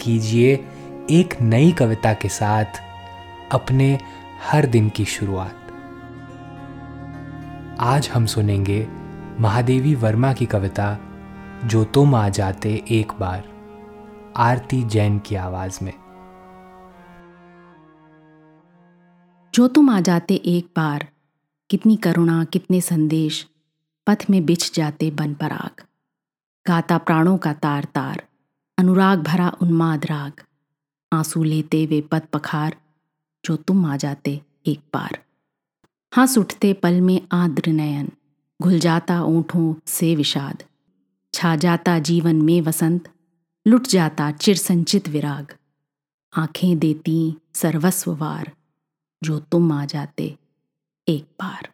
कीजिए 0.00 0.54
एक 1.10 1.42
नई 1.42 1.72
कविता 1.72 2.12
के 2.14 2.28
साथ 2.28 2.64
अपने 3.52 3.98
हर 4.42 4.66
दिन 4.66 4.88
की 4.88 5.04
शुरुआत। 5.04 5.56
आज 7.80 8.08
हम 8.08 8.26
सुनेंगे 8.26 8.88
महादेवी 9.40 9.94
वर्मा 9.94 10.32
की 10.32 10.46
कविता, 10.46 10.98
जो 11.64 11.84
तुम 11.84 12.14
आ 12.14 12.28
जाते 12.28 12.84
एक 12.90 13.12
बार 13.12 13.44
आरती 14.36 14.82
जैन 14.82 15.18
की 15.18 15.34
आवाज़ 15.34 15.84
में। 15.84 15.92
जो 19.54 19.68
तुम 19.68 19.90
आ 19.90 20.00
जाते 20.00 20.34
एक 20.34 20.70
बार, 20.76 21.08
कितनी 21.70 21.96
करुणा, 21.96 22.44
कितने 22.44 22.80
संदेश, 22.80 23.46
पथ 24.06 24.26
में 24.30 24.46
बिछ 24.46 24.74
जाते 24.74 25.10
बन 25.10 25.34
पराग। 25.34 25.82
गाता 26.66 26.98
प्राणों 26.98 27.38
का 27.38 27.52
तार 27.52 27.84
तार 27.84 28.22
अनुराग 28.80 29.22
भरा 29.22 29.52
उन्माद 29.62 30.06
राग। 30.06 30.32
आँसू 31.12 31.42
लेते 31.42 31.86
वे 31.86 32.00
पद 32.00 32.22
पखार, 32.32 32.76
जो 33.44 33.56
तुम 33.56 33.84
आ 33.86 33.96
जाते 33.96 34.40
एक 34.66 34.80
बार 34.94 35.18
हंस 36.16 36.38
उठते 36.38 36.72
पल 36.72 37.00
में 37.00 37.20
आद्र 37.32 37.70
नयन, 37.70 38.08
घुल 38.62 38.78
जाता 38.78 39.22
ऊँटों 39.22 39.74
से 39.86 40.14
विषाद। 40.16 40.62
छा 41.34 41.56
जाता 41.56 41.98
जीवन 41.98 42.36
में 42.36 42.60
वसंत, 42.60 43.08
लुट 43.66 43.86
जाता 43.86 44.30
चिर 44.30 44.56
संचित 44.56 45.08
विराग। 45.08 45.54
आँखें 46.36 46.78
देती 46.78 47.36
सर्वस्ववार 47.54 48.52
जो 49.24 49.38
तुम 49.40 49.72
आ 49.72 49.84
जाते 49.84 50.36
एक 51.08 51.24
बार 51.42 51.68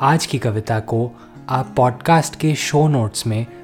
आज 0.00 0.26
की 0.26 0.38
कविता 0.38 0.80
को 0.80 1.10
आप 1.48 1.74
पॉडकास्ट 1.76 2.40
के 2.40 2.54
शो 2.54 2.88
नोट्स 2.88 3.26
में 3.26 3.63